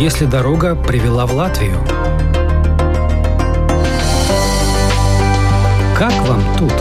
[0.00, 1.76] если дорога привела в Латвию?
[5.94, 6.72] Как вам тут?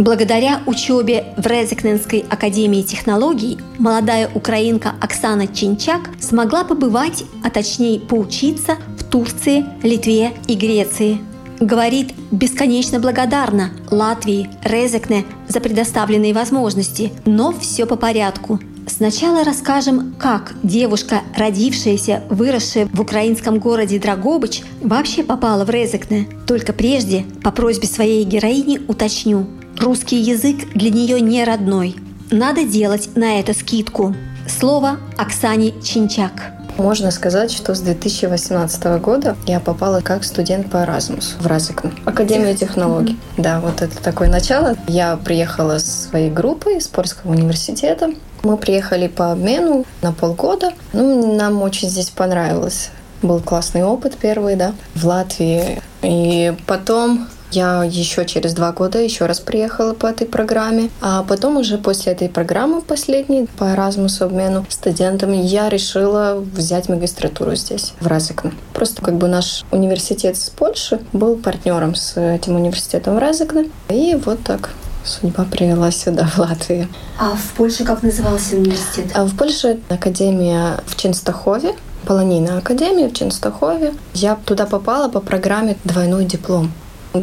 [0.00, 8.78] Благодаря учебе в Резекненской академии технологий молодая украинка Оксана Чинчак смогла побывать, а точнее поучиться
[8.98, 11.35] в Турции, Литве и Греции.
[11.60, 18.60] Говорит, бесконечно благодарна Латвии, Резекне за предоставленные возможности, но все по порядку.
[18.86, 26.28] Сначала расскажем, как девушка, родившаяся, выросшая в украинском городе Драгобыч, вообще попала в Резекне.
[26.46, 29.46] Только прежде, по просьбе своей героини, уточню.
[29.78, 31.96] Русский язык для нее не родной.
[32.30, 34.14] Надо делать на это скидку.
[34.48, 36.55] Слово Оксане Чинчак.
[36.76, 42.54] Можно сказать, что с 2018 года я попала как студент по Erasmus в Разикну, Академию
[42.54, 43.18] технологий.
[43.38, 44.76] Да, вот это такое начало.
[44.86, 48.10] Я приехала с своей группой из Польского университета.
[48.42, 50.72] Мы приехали по обмену на полгода.
[50.92, 52.90] Ну, нам очень здесь понравилось.
[53.22, 55.80] Был классный опыт первый, да, в Латвии.
[56.02, 60.90] И потом я еще через два года еще раз приехала по этой программе.
[61.00, 67.54] А потом уже после этой программы последней по Erasmus обмену студентами я решила взять магистратуру
[67.54, 68.52] здесь, в Разыкне.
[68.72, 73.70] Просто как бы наш университет с Польши был партнером с этим университетом в Разыкне.
[73.88, 74.70] И вот так
[75.04, 76.88] судьба привела сюда, в Латвию.
[77.18, 79.06] А в Польше как назывался университет?
[79.14, 81.74] А в Польше Академия в Ченстахове,
[82.06, 83.92] Полонийная академия в Ченстахове.
[84.14, 86.70] Я туда попала по программе «Двойной диплом».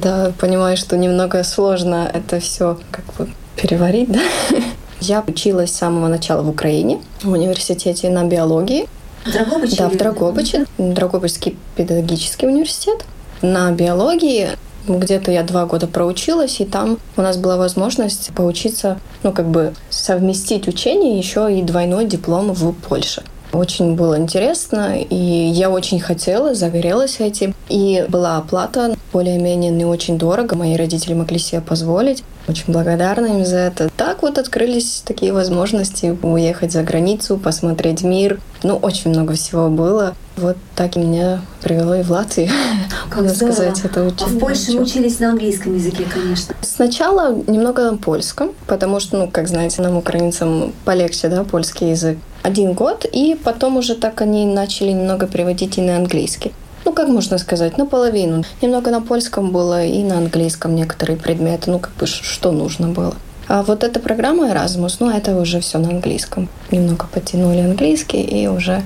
[0.01, 4.21] Да, понимаю, что немного сложно это все как бы переварить, да.
[5.01, 8.87] Я училась с самого начала в Украине, в университете на биологии.
[9.25, 9.75] В Драгобыче?
[9.77, 10.65] Да, в Драгобыче.
[10.77, 13.03] Драгобычский педагогический университет.
[13.41, 14.51] На биологии
[14.87, 19.73] где-то я два года проучилась, и там у нас была возможность поучиться, ну, как бы
[19.89, 23.23] совместить учение еще и двойной диплом в Польше.
[23.53, 27.53] Очень было интересно, и я очень хотела, загорелась этим.
[27.69, 30.55] И была оплата более-менее не очень дорого.
[30.55, 32.23] Мои родители могли себе позволить.
[32.47, 33.89] Очень благодарна им за это.
[33.95, 38.41] Так вот открылись такие возможности уехать за границу, посмотреть мир.
[38.63, 40.15] Ну, очень много всего было.
[40.35, 42.49] Вот так и меня привело и в Латвию.
[43.09, 44.25] Как Надо сказать, это очень.
[44.25, 46.55] А в Польше вы учились на английском языке, конечно.
[46.61, 52.17] Сначала немного на польском, потому что, ну, как знаете, нам, украинцам, полегче, да, польский язык.
[52.41, 56.51] Один год, и потом уже так они начали немного переводить и на английский
[56.85, 58.43] ну, как можно сказать, наполовину.
[58.61, 63.15] Немного на польском было и на английском некоторые предметы, ну, как бы что нужно было.
[63.47, 66.49] А вот эта программа Erasmus, ну, это уже все на английском.
[66.71, 68.81] Немного потянули английский, и уже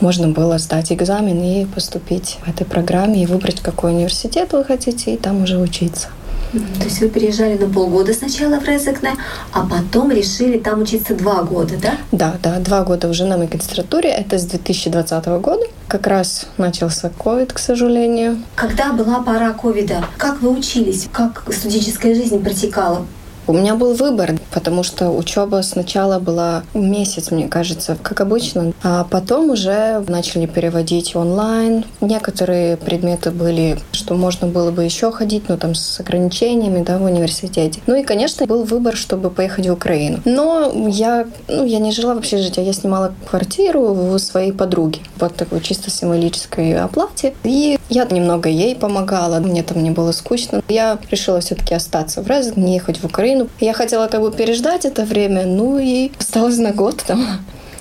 [0.00, 5.14] можно было сдать экзамен и поступить в этой программе, и выбрать, какой университет вы хотите,
[5.14, 6.08] и там уже учиться.
[6.52, 9.14] То есть вы переезжали на полгода сначала в Резекне,
[9.52, 11.94] а потом решили там учиться два года, да?
[12.12, 14.10] Да, да, два года уже на магистратуре.
[14.10, 15.64] Это с 2020 года.
[15.92, 18.38] Как раз начался ковид, к сожалению.
[18.54, 21.06] Когда была пора ковида, как вы учились?
[21.12, 23.04] Как студенческая жизнь протекала?
[23.46, 29.04] У меня был выбор, потому что учеба сначала была месяц, мне кажется, как обычно, а
[29.04, 31.84] потом уже начали переводить онлайн.
[32.00, 37.04] Некоторые предметы были, что можно было бы еще ходить, но там с ограничениями, да, в
[37.04, 37.80] университете.
[37.86, 40.20] Ну и, конечно, был выбор, чтобы поехать в Украину.
[40.24, 45.34] Но я, ну, я не жила в общежитии, я снимала квартиру у своей подруги под
[45.34, 47.34] такой чисто символической оплате.
[47.44, 50.62] И я немного ей помогала, мне там не было скучно.
[50.68, 53.48] Я решила все-таки остаться в Резек, не ехать в Украину.
[53.60, 57.24] Я хотела как бы переждать это время, ну и осталось на год там.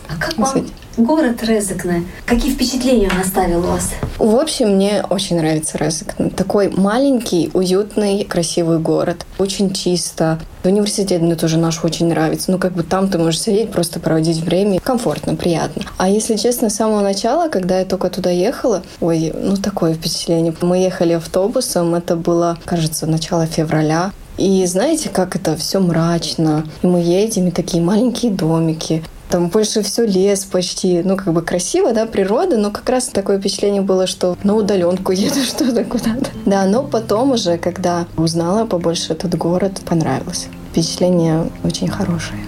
[0.07, 2.03] А как вам город Резекне?
[2.27, 3.93] Какие впечатления он оставил у вас?
[4.19, 6.29] В общем, мне очень нравится Резекне.
[6.29, 9.25] Такой маленький, уютный, красивый город.
[9.39, 10.39] Очень чисто.
[10.63, 12.51] Университет мне тоже наш очень нравится.
[12.51, 14.79] Ну, как бы там ты можешь сидеть, просто проводить время.
[14.81, 15.81] Комфортно, приятно.
[15.97, 20.53] А если честно, с самого начала, когда я только туда ехала, ой, ну, такое впечатление.
[20.61, 24.11] Мы ехали автобусом, это было, кажется, начало февраля.
[24.41, 26.65] И знаете, как это все мрачно.
[26.81, 29.03] И мы едем, и такие маленькие домики.
[29.29, 33.39] Там больше все лес почти, ну, как бы красиво, да, природа, но как раз такое
[33.39, 36.31] впечатление было, что на удаленку еду что-то куда-то.
[36.47, 40.47] Да, но потом уже, когда узнала побольше этот город, понравилось.
[40.71, 42.39] Впечатление очень хорошее.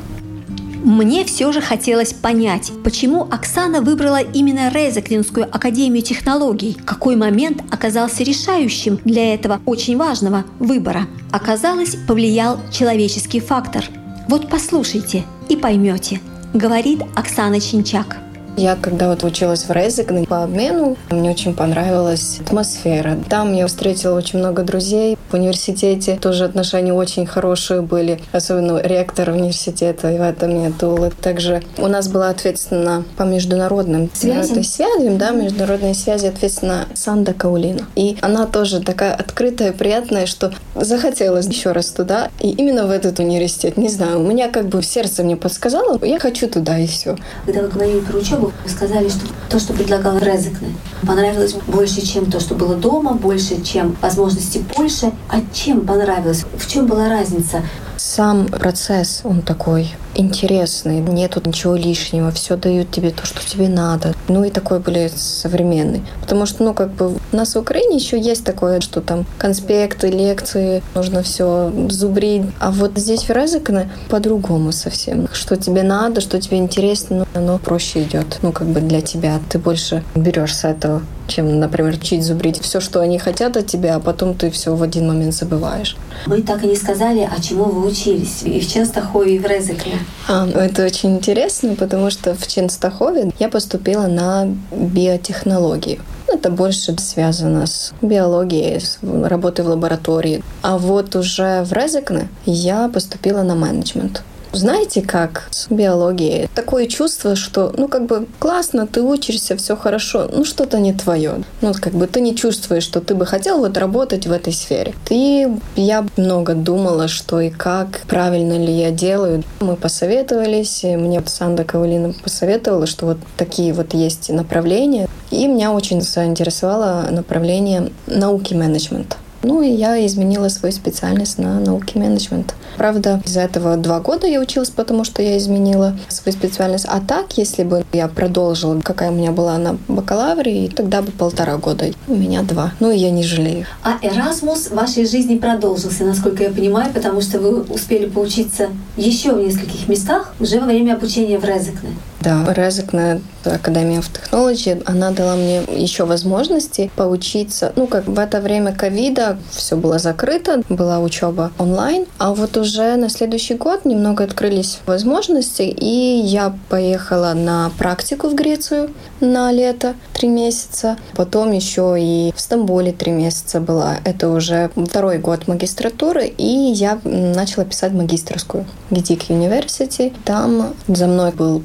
[0.83, 6.77] Мне все же хотелось понять, почему Оксана выбрала именно Резеклинскую академию технологий.
[6.85, 11.07] Какой момент оказался решающим для этого очень важного выбора?
[11.31, 13.85] Оказалось, повлиял человеческий фактор.
[14.27, 16.19] Вот послушайте и поймете,
[16.53, 18.22] говорит Оксана Чинчак.
[18.55, 23.17] Я когда вот училась в Резекне по обмену, мне очень понравилась атмосфера.
[23.27, 25.17] Там я встретила очень много друзей.
[25.31, 31.09] В университете тоже отношения очень хорошие были, особенно ректор университета Ивата Метула.
[31.09, 37.87] Также у нас была ответственна по международным связям, связям да, международные связи ответственна Санда Каулина.
[37.95, 42.29] И она тоже такая открытая, приятная, что захотелось еще раз туда.
[42.39, 43.77] И именно в этот университет.
[43.77, 47.17] Не знаю, у меня как бы сердце мне подсказало, я хочу туда и все.
[47.45, 50.75] Когда вы говорили про учебу, вы сказали, что то, что предлагал Резекне,
[51.05, 55.11] понравилось больше, чем то, что было дома, больше, чем возможности Польши.
[55.29, 56.45] А чем понравилось?
[56.57, 57.61] В чем была разница?
[57.97, 64.13] Сам процесс, он такой интересный, нету ничего лишнего, все дают тебе то, что тебе надо.
[64.27, 66.03] Ну и такой были современный.
[66.21, 70.09] Потому что, ну, как бы у нас в Украине еще есть такое, что там конспекты,
[70.09, 72.43] лекции, нужно все зубрить.
[72.59, 75.27] А вот здесь в Резекне по-другому совсем.
[75.33, 78.39] Что тебе надо, что тебе интересно, ну, оно проще идет.
[78.41, 79.39] Ну, как бы для тебя.
[79.49, 83.95] Ты больше берешь с этого чем, например, учить зубрить все, что они хотят от тебя,
[83.95, 85.95] а потом ты все в один момент забываешь.
[86.25, 89.99] Вы так и не сказали, а чему вы учились и в Ченстахове, и в Резекне.
[90.27, 95.99] А, это очень интересно, потому что в Ченстахове я поступила на биотехнологию.
[96.27, 100.43] Это больше связано с биологией, с работой в лаборатории.
[100.61, 104.23] А вот уже в Резекне я поступила на менеджмент.
[104.53, 106.47] Знаете, как с биологией?
[106.53, 111.43] Такое чувство, что, ну, как бы классно, ты учишься, все хорошо, ну, что-то не твое.
[111.61, 114.93] Ну, как бы ты не чувствуешь, что ты бы хотел вот работать в этой сфере.
[115.05, 119.43] Ты, я много думала, что и как, правильно ли я делаю.
[119.59, 125.07] Мы посоветовались, и мне Санда Кавалина посоветовала, что вот такие вот есть направления.
[125.31, 129.17] И меня очень заинтересовало направление науки менеджмента.
[129.43, 132.55] Ну и я изменила свою специальность на науки менеджмент.
[132.77, 136.85] Правда, из-за этого два года я училась, потому что я изменила свою специальность.
[136.87, 141.57] А так, если бы я продолжила, какая у меня была на бакалавре, тогда бы полтора
[141.57, 141.91] года.
[142.07, 142.71] У меня два.
[142.79, 143.65] Ну и я не жалею.
[143.83, 149.33] А Erasmus в вашей жизни продолжился, насколько я понимаю, потому что вы успели поучиться еще
[149.33, 151.89] в нескольких местах уже во время обучения в Резекне.
[152.23, 157.73] Да, Резекне Академия в технологии, она дала мне еще возможности поучиться.
[157.75, 162.95] Ну, как в это время ковида все было закрыто, была учеба онлайн, а вот уже
[162.95, 169.95] на следующий год немного открылись возможности, и я поехала на практику в Грецию на лето
[170.13, 173.97] три месяца, потом еще и в Стамбуле три месяца была.
[174.05, 180.13] Это уже второй год магистратуры, и я начала писать магистрскую Гидик University.
[180.23, 181.59] Там за мной был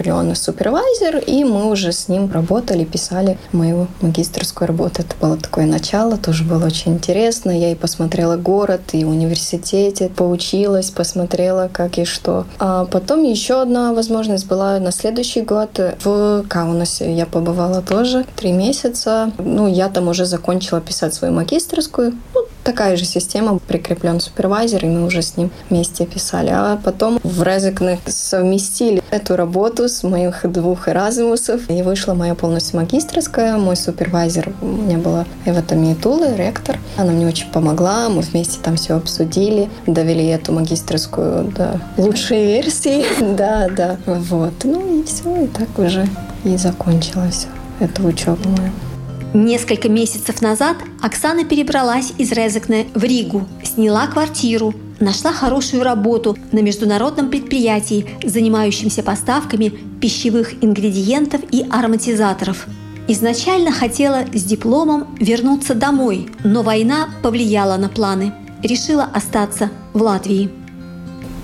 [0.00, 5.02] прикреплен супервайзер, и мы уже с ним работали, писали мою магистрскую работу.
[5.02, 7.50] Это было такое начало, тоже было очень интересно.
[7.50, 12.46] Я и посмотрела город, и университете, поучилась, посмотрела, как и что.
[12.58, 17.14] А потом еще одна возможность была на следующий год в Каунасе.
[17.14, 19.30] Я побывала тоже три месяца.
[19.38, 22.12] Ну, я там уже закончила писать свою магистрскую.
[22.34, 26.50] Ну, такая же система, прикреплен супервайзер, и мы уже с ним вместе писали.
[26.52, 32.80] А потом в Резекне совместили эту работу с моих двух Эразмусов, и вышла моя полностью
[32.80, 33.56] магистрская.
[33.56, 36.78] Мой супервайзер у меня была Эва Тамиетула, ректор.
[36.96, 43.04] Она мне очень помогла, мы вместе там все обсудили, довели эту магистрскую до лучшей версии.
[43.40, 44.52] Да, да, вот.
[44.64, 46.06] Ну и все, и так уже
[46.44, 47.46] и закончилась
[47.80, 48.89] эта учеба моя.
[49.32, 56.58] Несколько месяцев назад Оксана перебралась из Резекне в Ригу, сняла квартиру, нашла хорошую работу на
[56.58, 59.68] международном предприятии, занимающемся поставками
[60.00, 62.66] пищевых ингредиентов и ароматизаторов.
[63.06, 68.32] Изначально хотела с дипломом вернуться домой, но война повлияла на планы.
[68.64, 70.50] Решила остаться в Латвии.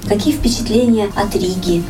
[0.09, 1.85] Какие впечатления от Риги?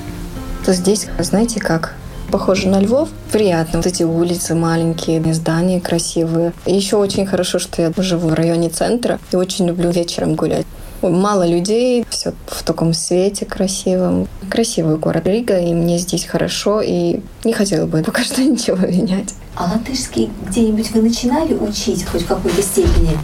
[0.66, 1.96] Здесь, знаете как,
[2.36, 3.08] похоже на Львов.
[3.32, 3.78] Приятно.
[3.78, 6.52] Вот эти улицы маленькие, здания красивые.
[6.66, 10.66] Еще очень хорошо, что я живу в районе центра и очень люблю вечером гулять.
[11.00, 14.28] Мало людей, все в таком свете красивом.
[14.50, 19.32] Красивый город Рига, и мне здесь хорошо, и не хотела бы пока что ничего менять.
[19.54, 23.16] А латышский где-нибудь вы начинали учить хоть в какой-то степени?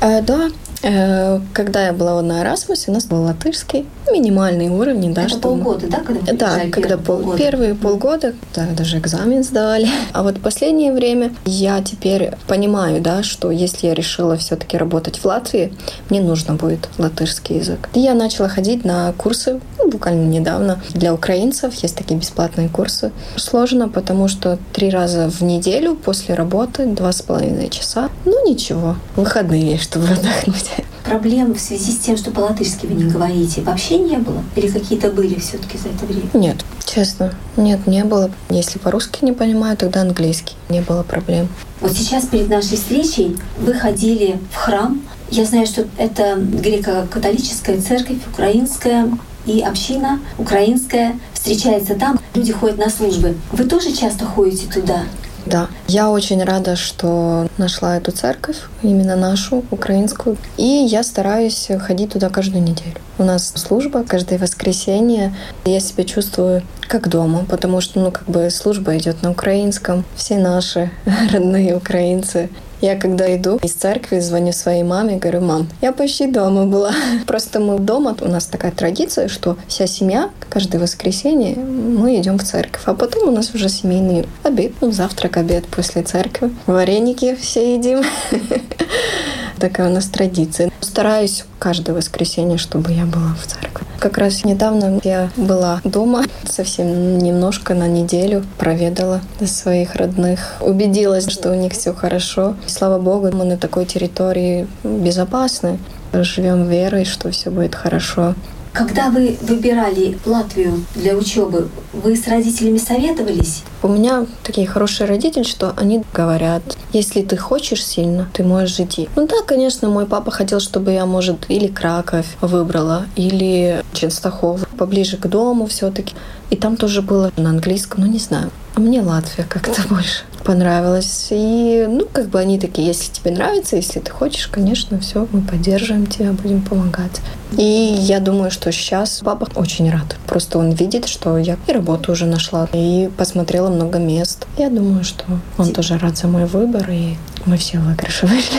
[0.00, 0.48] Э, да,
[0.86, 5.86] Э, когда я была на Erasmus, у нас был латышский, минимальный уровень, да, Это полгода,
[5.88, 7.38] да, когда Да, когда пол, полгода.
[7.38, 9.88] первые полгода, да, даже экзамен сдавали.
[10.12, 15.24] А вот последнее время я теперь понимаю, да, что если я решила все-таки работать в
[15.24, 15.72] Латвии,
[16.10, 17.88] мне нужно будет латышский язык.
[17.94, 21.74] И я начала ходить на курсы, ну, буквально недавно, для украинцев.
[21.74, 23.12] Есть такие бесплатные курсы.
[23.36, 28.10] Сложно, потому что три раза в неделю после работы, два с половиной часа.
[28.24, 30.70] Ну, ничего, выходные, чтобы отдохнуть
[31.04, 34.42] проблем в связи с тем, что по-латышски вы не говорите, вообще не было?
[34.56, 36.30] Или какие-то были все-таки за это время?
[36.32, 38.30] Нет, Честно, нет, не было.
[38.50, 40.54] Если по-русски не понимаю, тогда английский.
[40.68, 41.48] Не было проблем.
[41.80, 45.02] Вот сейчас перед нашей встречей вы ходили в храм.
[45.30, 49.10] Я знаю, что это греко-католическая церковь, украинская
[49.46, 52.20] и община украинская встречается там.
[52.34, 53.34] Люди ходят на службы.
[53.50, 55.02] Вы тоже часто ходите туда?
[55.46, 60.36] Да, я очень рада, что нашла эту церковь, именно нашу, украинскую.
[60.56, 62.96] И я стараюсь ходить туда каждую неделю.
[63.18, 65.34] У нас служба каждое воскресенье.
[65.64, 70.04] Я себя чувствую как дома, потому что, ну, как бы служба идет на украинском.
[70.16, 70.90] Все наши
[71.32, 72.48] родные украинцы
[72.84, 76.92] я когда иду из церкви, звоню своей маме, говорю, мам, я почти дома была.
[77.26, 82.44] Просто мы дома, у нас такая традиция, что вся семья каждое воскресенье мы идем в
[82.44, 82.82] церковь.
[82.84, 86.50] А потом у нас уже семейный обед, ну, завтрак, обед после церкви.
[86.66, 88.02] Вареники все едим.
[89.58, 90.70] Такая у нас традиция.
[90.80, 93.86] Стараюсь каждое воскресенье, чтобы я была в церкви.
[93.98, 101.50] Как раз недавно я была дома, совсем немножко на неделю проведала своих родных, убедилась, что
[101.50, 102.54] у них все хорошо.
[102.66, 105.78] Слава Богу, мы на такой территории безопасны.
[106.12, 108.34] Живем верой, что все будет хорошо.
[108.74, 113.62] Когда вы выбирали Латвию для учебы, вы с родителями советовались?
[113.84, 116.62] У меня такие хорошие родители, что они говорят,
[116.92, 119.08] если ты хочешь сильно, ты можешь идти.
[119.14, 125.18] Ну да, конечно, мой папа хотел, чтобы я, может, или Краков выбрала, или Ченстахов, поближе
[125.18, 126.12] к дому все таки
[126.50, 128.50] И там тоже было на английском, ну не знаю.
[128.74, 131.28] А мне Латвия как-то больше понравилась.
[131.30, 135.40] И, ну, как бы они такие, если тебе нравится, если ты хочешь, конечно, все, мы
[135.42, 137.20] поддерживаем тебя, будем помогать.
[137.56, 140.16] И я думаю, что сейчас папа очень рад.
[140.26, 144.46] Просто он видит, что я и работу уже нашла, и посмотрела много мест.
[144.58, 145.24] Я думаю, что
[145.58, 147.14] он тоже рад за мой выбор, и
[147.46, 148.58] мы все в выигрыше вышли.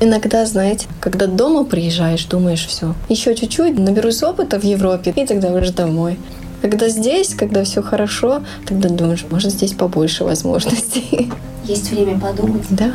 [0.00, 5.52] Иногда, знаете, когда дома приезжаешь, думаешь, все, еще чуть-чуть, наберусь опыта в Европе, и тогда
[5.52, 6.18] уже домой.
[6.62, 11.30] Когда здесь, когда все хорошо, тогда думаешь, может, здесь побольше возможностей.
[11.64, 12.64] Есть время подумать.
[12.70, 12.92] Да.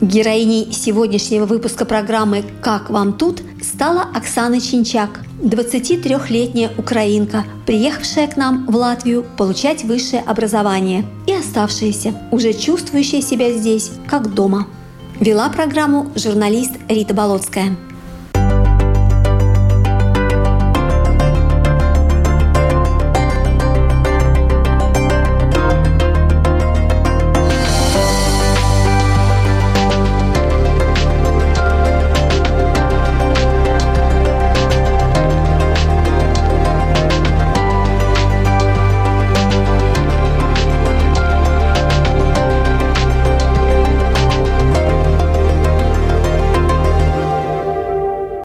[0.00, 8.64] Героиней сегодняшнего выпуска программы «Как вам тут» стала Оксана Чинчак, 23-летняя украинка, приехавшая к нам
[8.66, 14.68] в Латвию получать высшее образование и оставшаяся, уже чувствующая себя здесь как дома.
[15.18, 17.76] Вела программу журналист Рита Болотская.